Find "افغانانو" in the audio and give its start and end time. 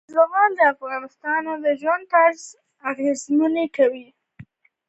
0.73-1.51